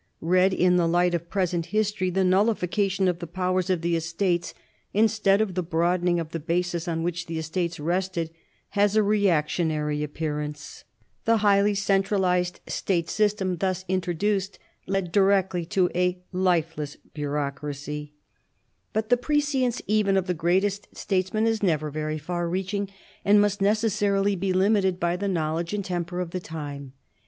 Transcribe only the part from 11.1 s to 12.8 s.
The highly centralised